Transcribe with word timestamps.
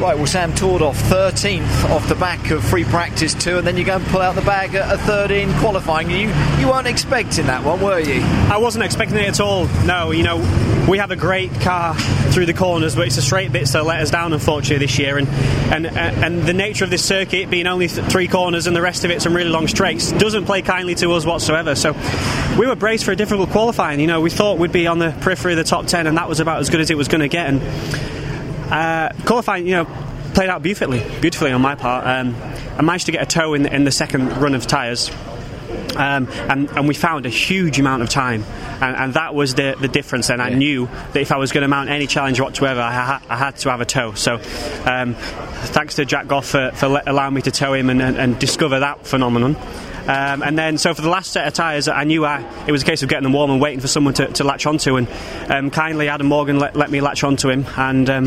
Right, 0.00 0.16
well, 0.16 0.26
Sam 0.26 0.52
Tordoff, 0.52 0.94
13th 0.94 1.90
off 1.90 2.08
the 2.08 2.14
back 2.14 2.50
of 2.50 2.64
free 2.64 2.84
practice 2.84 3.34
two, 3.34 3.58
and 3.58 3.66
then 3.66 3.76
you 3.76 3.84
go 3.84 3.96
and 3.96 4.06
pull 4.06 4.22
out 4.22 4.34
the 4.34 4.40
bag 4.40 4.74
at 4.74 4.90
a 4.90 4.96
third 4.96 5.30
in 5.30 5.52
qualifying. 5.58 6.10
You 6.10 6.30
you 6.58 6.68
weren't 6.68 6.86
expecting 6.86 7.44
that 7.48 7.62
one, 7.62 7.82
were 7.82 8.00
you? 8.00 8.22
I 8.50 8.56
wasn't 8.56 8.84
expecting 8.84 9.18
it 9.18 9.28
at 9.28 9.40
all. 9.40 9.66
No, 9.84 10.10
you 10.10 10.22
know, 10.22 10.38
we 10.88 10.96
have 10.96 11.10
a 11.10 11.16
great 11.16 11.52
car 11.60 11.94
through 12.32 12.46
the 12.46 12.54
corners, 12.54 12.96
but 12.96 13.08
it's 13.08 13.16
the 13.16 13.22
straight 13.22 13.52
bits 13.52 13.72
that 13.72 13.84
let 13.84 14.00
us 14.00 14.10
down, 14.10 14.32
unfortunately, 14.32 14.86
this 14.86 14.98
year. 14.98 15.18
And 15.18 15.28
and 15.28 15.86
uh, 15.86 15.90
and 15.90 16.44
the 16.44 16.54
nature 16.54 16.84
of 16.84 16.88
this 16.88 17.04
circuit 17.04 17.50
being 17.50 17.66
only 17.66 17.86
th- 17.86 18.06
three 18.06 18.26
corners 18.26 18.66
and 18.66 18.74
the 18.74 18.80
rest 18.80 19.04
of 19.04 19.10
it 19.10 19.20
some 19.20 19.36
really 19.36 19.50
long 19.50 19.68
straights 19.68 20.12
doesn't 20.12 20.46
play 20.46 20.62
kindly 20.62 20.94
to 20.94 21.12
us 21.12 21.26
whatsoever. 21.26 21.74
So 21.74 21.92
we 22.58 22.66
were 22.66 22.74
braced 22.74 23.04
for 23.04 23.12
a 23.12 23.16
difficult 23.16 23.50
qualifying. 23.50 24.00
You 24.00 24.06
know, 24.06 24.22
we 24.22 24.30
thought 24.30 24.56
we'd 24.56 24.72
be 24.72 24.86
on 24.86 24.98
the 24.98 25.14
periphery 25.20 25.52
of 25.52 25.58
the 25.58 25.64
top 25.64 25.88
ten, 25.88 26.06
and 26.06 26.16
that 26.16 26.26
was 26.26 26.40
about 26.40 26.60
as 26.60 26.70
good 26.70 26.80
as 26.80 26.90
it 26.90 26.96
was 26.96 27.08
going 27.08 27.20
to 27.20 27.28
get. 27.28 27.48
And 27.48 28.19
uh, 28.70 29.12
qualifying, 29.24 29.66
you 29.66 29.72
know, 29.72 29.84
played 30.34 30.48
out 30.48 30.62
beautifully, 30.62 31.00
beautifully 31.20 31.52
on 31.52 31.60
my 31.60 31.74
part. 31.74 32.06
Um, 32.06 32.34
I 32.76 32.82
managed 32.82 33.06
to 33.06 33.12
get 33.12 33.22
a 33.22 33.26
tow 33.26 33.54
in 33.54 33.64
the, 33.64 33.74
in 33.74 33.84
the 33.84 33.90
second 33.90 34.28
run 34.38 34.54
of 34.54 34.66
tyres. 34.66 35.10
Um, 35.96 36.28
and, 36.48 36.70
and, 36.70 36.86
we 36.86 36.94
found 36.94 37.26
a 37.26 37.28
huge 37.28 37.80
amount 37.80 38.02
of 38.02 38.08
time, 38.08 38.44
and, 38.80 38.96
and 38.96 39.14
that 39.14 39.34
was 39.34 39.56
the, 39.56 39.76
the 39.80 39.88
difference. 39.88 40.30
And 40.30 40.40
I 40.40 40.50
knew 40.50 40.86
that 40.86 41.16
if 41.16 41.32
I 41.32 41.36
was 41.36 41.50
going 41.50 41.62
to 41.62 41.68
mount 41.68 41.90
any 41.90 42.06
challenge 42.06 42.40
whatsoever, 42.40 42.80
I, 42.80 42.92
ha- 42.92 43.22
I 43.28 43.36
had 43.36 43.56
to 43.56 43.70
have 43.70 43.80
a 43.80 43.84
tow. 43.84 44.14
So, 44.14 44.36
um, 44.84 45.14
thanks 45.14 45.96
to 45.96 46.04
Jack 46.04 46.28
Goff 46.28 46.46
for, 46.46 46.70
for 46.74 47.02
allowing 47.06 47.34
me 47.34 47.42
to 47.42 47.50
tow 47.50 47.72
him 47.74 47.90
and, 47.90 48.00
and, 48.00 48.16
and 48.16 48.38
discover 48.38 48.80
that 48.80 49.04
phenomenon. 49.04 49.56
Um, 50.06 50.42
and 50.42 50.58
then, 50.58 50.78
so 50.78 50.94
for 50.94 51.02
the 51.02 51.08
last 51.08 51.32
set 51.32 51.46
of 51.46 51.54
tyres, 51.54 51.88
I 51.88 52.04
knew 52.04 52.24
I, 52.24 52.44
it 52.66 52.72
was 52.72 52.82
a 52.82 52.86
case 52.86 53.02
of 53.02 53.08
getting 53.08 53.24
them 53.24 53.32
warm 53.32 53.50
and 53.50 53.60
waiting 53.60 53.80
for 53.80 53.88
someone 53.88 54.14
to, 54.14 54.28
to 54.28 54.44
latch 54.44 54.66
onto. 54.66 54.96
And 54.96 55.08
um, 55.48 55.70
kindly, 55.70 56.08
Adam 56.08 56.26
Morgan 56.26 56.58
let, 56.58 56.76
let, 56.76 56.90
me 56.90 57.00
latch 57.00 57.22
onto 57.22 57.48
him. 57.48 57.66
And 57.76 58.08
um, 58.10 58.26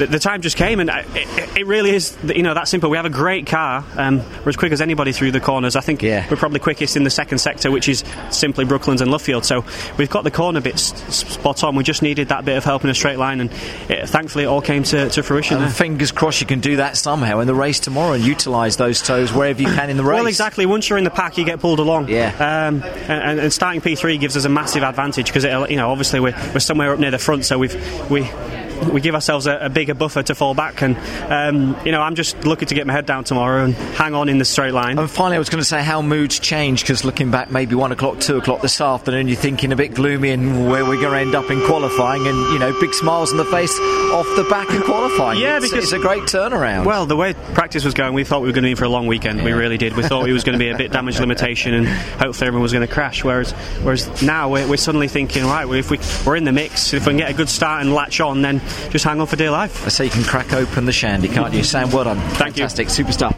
the, 0.00 0.06
the, 0.06 0.18
time 0.18 0.40
just 0.42 0.56
came, 0.56 0.80
and 0.80 0.90
it, 0.90 1.56
it, 1.56 1.66
really 1.66 1.90
is, 1.90 2.16
you 2.24 2.42
know, 2.42 2.54
that 2.54 2.68
simple. 2.68 2.90
We 2.90 2.96
have 2.96 3.06
a 3.06 3.10
great 3.10 3.46
car. 3.46 3.84
Um, 3.96 4.18
we're 4.44 4.48
as 4.48 4.56
quick 4.56 4.72
as 4.72 4.80
anybody 4.80 5.12
through 5.12 5.32
the 5.32 5.40
corners. 5.40 5.76
I 5.76 5.80
think 5.80 6.02
yeah. 6.02 6.26
we're 6.30 6.36
probably 6.36 6.58
quickest 6.58 6.96
in 6.96 7.04
the 7.04 7.10
second 7.10 7.38
sector, 7.38 7.70
which 7.70 7.88
is 7.88 8.02
simply 8.30 8.64
Brooklands 8.64 9.02
and 9.02 9.10
Luffield. 9.10 9.44
So 9.44 9.64
we've 9.98 10.10
got 10.10 10.24
the 10.24 10.30
corner 10.30 10.60
bits 10.60 10.82
spot 11.14 11.62
on. 11.62 11.76
We 11.76 11.84
just 11.84 12.02
needed 12.02 12.28
that 12.28 12.44
bit 12.44 12.56
of 12.56 12.64
help 12.64 12.82
in 12.82 12.90
a 12.90 12.94
straight 12.94 13.18
line, 13.18 13.40
and 13.40 13.52
it, 13.88 14.08
thankfully 14.08 14.44
it 14.44 14.48
all 14.48 14.62
came 14.62 14.82
to, 14.84 15.10
to 15.10 15.22
fruition. 15.22 15.62
And 15.62 15.72
fingers 15.72 16.12
crossed 16.12 16.40
you 16.40 16.46
can 16.46 16.60
do 16.60 16.76
that 16.76 16.96
somehow 16.96 17.40
in 17.40 17.46
the 17.46 17.54
race 17.54 17.80
tomorrow 17.80 18.12
and 18.12 18.24
utilise 18.24 18.76
those 18.76 19.02
tows 19.02 19.32
wherever 19.32 19.60
you 19.60 19.68
can 19.68 19.90
in 19.90 19.96
the 19.96 20.04
race. 20.04 20.16
Well, 20.16 20.26
exactly. 20.26 20.66
Once 20.66 20.88
you're 20.88 20.98
in 20.98 21.04
the 21.04 21.10
pack, 21.10 21.36
you 21.36 21.44
get 21.44 21.60
pulled 21.60 21.78
along. 21.78 22.08
Yeah. 22.08 22.28
Um, 22.34 22.82
and, 22.82 23.40
and, 23.40 23.52
starting 23.52 23.80
P3 23.80 24.18
gives 24.18 24.36
us 24.36 24.44
a 24.44 24.48
massive 24.48 24.82
advantage 24.82 25.26
because 25.26 25.44
you 25.70 25.76
know 25.76 25.90
obviously 25.90 26.20
we're, 26.20 26.36
we're 26.54 26.60
somewhere 26.60 26.92
up 26.92 26.98
near 26.98 27.10
the 27.10 27.18
front, 27.18 27.44
so 27.44 27.58
we've 27.58 28.10
we 28.10 28.22
we 28.92 29.00
give 29.00 29.14
ourselves 29.14 29.46
a, 29.46 29.56
a 29.66 29.68
bigger 29.68 29.94
buffer 29.94 30.22
to 30.22 30.34
fall 30.34 30.54
back. 30.54 30.82
And 30.82 30.96
um, 31.30 31.76
you 31.84 31.92
know, 31.92 32.00
I'm 32.00 32.14
just 32.14 32.44
looking 32.44 32.68
to 32.68 32.74
get 32.74 32.86
my 32.86 32.92
head 32.92 33.06
down 33.06 33.24
tomorrow 33.24 33.64
and 33.64 33.74
hang 33.74 34.14
on 34.14 34.28
in 34.28 34.38
the 34.38 34.44
straight 34.44 34.72
line. 34.72 34.98
And 34.98 35.10
finally, 35.10 35.36
I 35.36 35.38
was 35.38 35.48
going 35.48 35.60
to 35.60 35.68
say 35.68 35.82
how 35.82 36.02
moods 36.02 36.38
change 36.38 36.82
because 36.82 37.04
looking 37.04 37.30
back, 37.30 37.50
maybe 37.50 37.74
one 37.74 37.92
o'clock, 37.92 38.20
two 38.20 38.38
o'clock 38.38 38.62
this 38.62 38.80
afternoon, 38.80 39.28
you're 39.28 39.36
thinking 39.36 39.72
a 39.72 39.76
bit 39.76 39.94
gloomy 39.94 40.30
and 40.30 40.70
where 40.70 40.84
we're 40.84 41.00
going 41.00 41.12
to 41.12 41.20
end 41.20 41.34
up 41.34 41.50
in 41.50 41.60
qualifying, 41.66 42.26
and 42.26 42.36
you 42.52 42.58
know, 42.58 42.78
big 42.80 42.94
smiles 42.94 43.32
on 43.32 43.38
the 43.38 43.44
face 43.44 43.78
off 44.12 44.26
the 44.36 44.46
back 44.50 44.70
of 44.70 44.82
qualifying. 44.84 45.40
Yeah, 45.40 45.56
it's, 45.56 45.70
because 45.70 45.84
it's 45.84 45.92
a 45.92 45.98
great 45.98 46.24
turnaround. 46.24 46.84
Well, 46.86 47.06
the 47.06 47.16
way 47.16 47.34
practice 47.54 47.84
was 47.84 47.94
going, 47.94 48.14
we 48.14 48.24
thought 48.24 48.40
we 48.42 48.48
were 48.48 48.52
going 48.52 48.62
to 48.62 48.68
be 48.68 48.72
in 48.72 48.76
for 48.76 48.84
a 48.84 48.88
long 48.88 49.06
weekend. 49.06 49.38
Yeah. 49.38 49.44
We 49.46 49.52
really 49.52 49.78
did. 49.78 49.96
We 49.96 50.02
thought 50.02 50.28
it 50.28 50.32
was 50.32 50.44
going 50.44 50.58
to 50.58 50.64
be 50.64 50.70
a 50.70 50.76
bit 50.76 50.92
damage 50.92 51.20
limitation, 51.20 51.74
and 51.74 51.86
hopefully 51.86 52.46
everyone 52.46 52.62
was 52.62 52.72
going 52.72 52.86
to 52.86 52.92
crash. 52.92 53.24
Whereas, 53.24 53.52
whereas 53.82 54.22
now 54.22 54.48
we're, 54.48 54.68
we're 54.68 54.76
suddenly 54.76 55.08
thinking, 55.08 55.44
right, 55.44 55.68
if 55.70 55.90
we 55.90 55.98
we're 56.26 56.36
in 56.36 56.44
the 56.44 56.52
mix, 56.52 56.92
if 56.92 57.06
we 57.06 57.12
can 57.12 57.18
get 57.18 57.30
a 57.30 57.34
good 57.34 57.48
start 57.48 57.82
and 57.82 57.94
latch 57.94 58.20
on, 58.20 58.42
then 58.42 58.60
just 58.90 59.04
hang 59.04 59.20
on 59.20 59.26
for 59.26 59.36
dear 59.36 59.50
life. 59.50 59.84
I 59.84 59.88
say 59.88 60.04
you 60.04 60.10
can 60.10 60.24
crack 60.24 60.52
open 60.52 60.84
the 60.86 60.92
shandy, 60.92 61.28
can't 61.28 61.52
you? 61.54 61.62
Sam, 61.62 61.90
well 61.90 62.04
done. 62.04 62.18
Thank 62.18 62.56
Fantastic. 62.56 62.88
you. 62.88 63.04
Superstar. 63.04 63.36